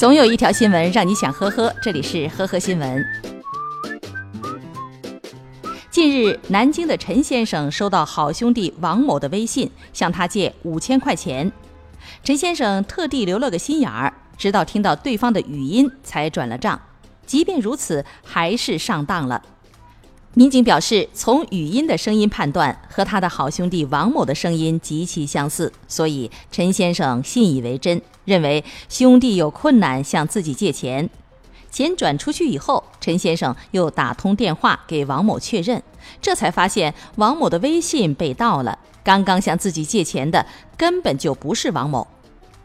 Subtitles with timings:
[0.00, 3.04] 总有一条新闻让你想呵呵，这里是呵呵新闻。
[5.90, 11.52] 近日，南京的陈先生收到好兄弟王某的微信，向他借五千块钱。
[12.24, 16.80] 陈先生特地留了个心眼儿，直到听到对方的语音才转了账。
[17.26, 19.42] 即便如此，还是上当了。
[20.32, 31.10] 民警表示，从语音的声音判断，和他的好兄弟王某的声音极其相似，所以陈先生信以为真，认为兄弟有困难向自己借钱。
[31.68, 35.82] 钱转出去以后，陈先生又打通电话给王某确认，
[36.22, 38.78] 这才发现王某的微信被盗了。
[39.02, 42.06] 刚刚向自己借钱的根本就不是王某。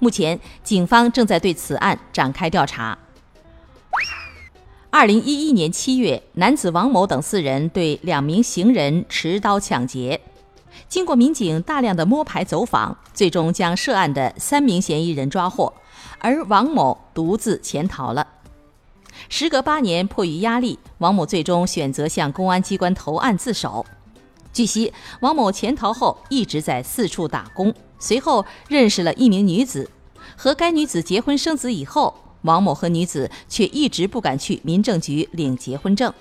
[0.00, 2.98] 目前，警方正在对此案展开调查。
[4.90, 10.20] 二零一一年七月，男子王某等四人对两名行人持刀抢劫。
[10.88, 15.72] 经过民警大量的摸排走访，最终将涉案的三名嫌疑人抓获，
[16.18, 18.26] 而王某独自潜逃了。
[19.28, 23.84] 时隔八年，迫于压力，王某最终选择向公安机关投案自首。
[24.52, 29.90] 据悉，王某潜逃后一直在四处打工，随后认识了一名女子，
[30.36, 32.14] 和该女子结婚生子以后。
[32.42, 36.12] 王某和女子却一直不敢去民政局领结婚证，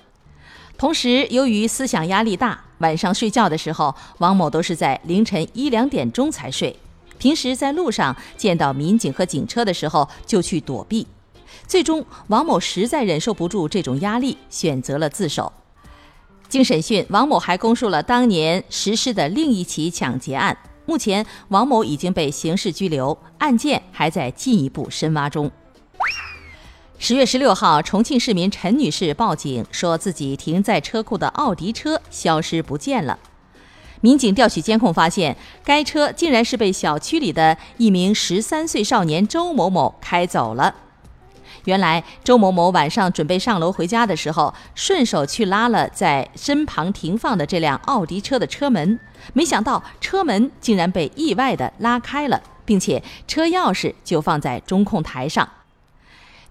[0.77, 6.75] 同时由于思想压力大，晚上睡觉的时候，王某都是在凌晨一两点钟才睡。
[7.17, 11.07] 平时在路上见到民警和警车的时候就去躲避。
[11.67, 15.53] 最终，王某实在忍受不住这种压力，选择了自首。
[16.49, 20.57] 经审讯，王某还供述了当年实施的另一起抢劫案。
[20.85, 25.49] 目前，王某已经被刑事拘留，案件还在进一步深挖中。
[27.03, 33.17] 十月十六号，重庆市民陈女士报警，说自己停在车库的奥迪车消失不见了。
[34.01, 40.75] 民警调取监控发现，该车竟然是被小区里的一名十三岁少年周某某开走了。
[41.63, 48.99] 原来，周某某晚上准备上楼回家的时候，顺手去拉了在身旁停放的这辆奥迪车的车门，
[49.33, 55.49] 没想到车门竟然被意外的拉开了，并且车钥匙就放在中控台上。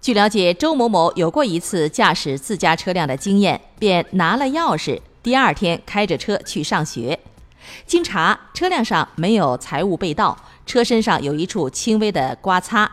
[0.01, 7.21] 据了解，周某某有过一次驾驶自家车辆的经验，便拿了钥匙，第二天开着车去上学。
[7.85, 10.35] 经查，车辆上没有财物被盗，
[10.65, 12.91] 车身上有一处轻微的刮擦。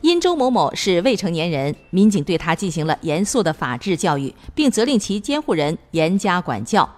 [0.00, 6.88] 因周某某是未成年人，民警对他进行了严肃的法制教育，并责令其监护人严加管教。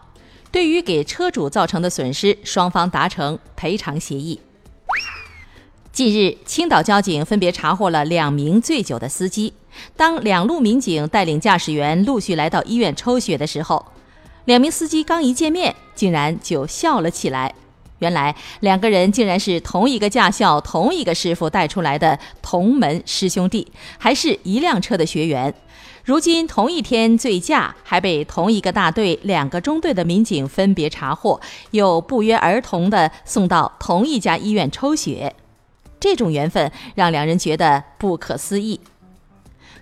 [0.50, 4.40] 对于给车主造成的损失，双方达成赔偿协议。
[5.98, 9.52] 近日，青岛交警分别查获了两名醉酒的司机。
[9.96, 13.84] 当两路民警带领驾驶员陆续来到医院抽血的时候，
[14.44, 17.52] 两名司机刚一见面，竟然就笑了起来。
[17.98, 23.66] 原来，两个人竟然是同一个驾校、同一个师傅带出来的同门师兄弟，
[23.98, 25.52] 还是一辆车的学员。
[26.04, 31.40] 如今同一天醉驾，还被同一个大队两个中队的民警分别查获，
[31.72, 35.34] 又不约而同地送到同一家医院抽血。
[36.00, 38.80] 这种缘分让两人觉得不可思议。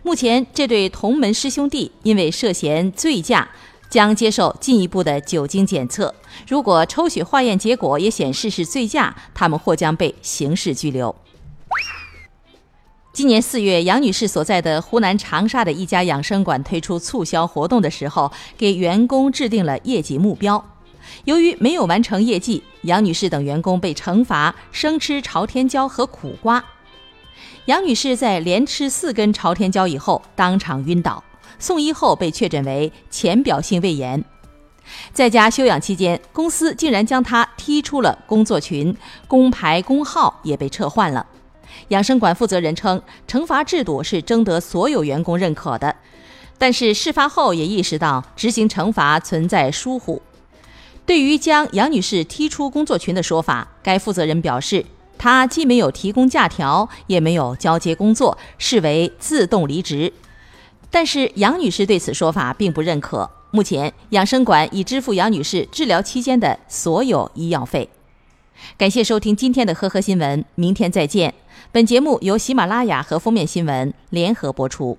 [0.02, 3.48] 目前，这对同门师兄弟因为涉嫌醉驾，
[3.90, 6.14] 将接受进一步的酒精检测。
[6.48, 11.14] 如果抽血化验结果也显示是醉驾，他们或将被刑事拘留。
[13.12, 20.62] 今年四月，杨女士所在的湖南长沙的一家养生馆推出促销活动的时候，给员工制定了业绩目标。
[21.24, 26.64] 由于没有完成业绩，杨女士等员工被惩罚生吃朝天椒和苦瓜。
[27.66, 31.22] 杨女士在连吃四根朝天椒以后当场晕倒，
[31.58, 34.24] 送医后被确诊为浅表性胃炎。
[35.12, 38.96] 在家休养期间，公司竟然将她踢出了工作群，
[39.26, 41.26] 工牌工号也被撤换了。
[41.88, 45.96] 养生馆负责人称，惩罚制度是征得所有员工认可的，
[46.56, 50.22] 但是事发后也意识到执行惩罚存在疏忽。
[51.06, 54.84] 对于将杨女士踢出工作群的说法，该负责人表示，
[55.16, 60.12] 他既没有提供假条，也没有交接工作，视为自动离职。
[60.90, 63.30] 但是杨女士对此说法并不认可。
[63.52, 67.88] 目前，养生馆已支付杨女士治疗期间的所有医药费。
[68.76, 71.32] 感谢收听今天的呵呵新闻，明天再见。
[71.70, 74.98] 本节目由喜马拉雅和封面新闻联合播出。